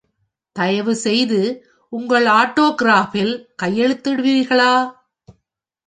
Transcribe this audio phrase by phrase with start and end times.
[0.55, 1.41] தயவுசெய்து
[1.93, 4.73] உங்கள் ஆட்டோகிராப்பில் கையெழுத்திடுவீர்களா?